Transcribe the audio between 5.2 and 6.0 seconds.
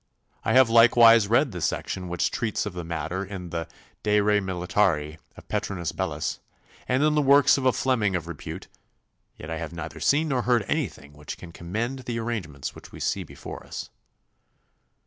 of Petrinus